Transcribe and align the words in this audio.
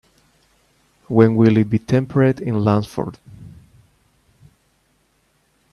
When 1.09 1.35
will 1.35 1.57
it 1.57 1.69
be 1.69 1.77
temperate 1.77 2.39
in 2.39 2.55
Lansford 2.55 3.19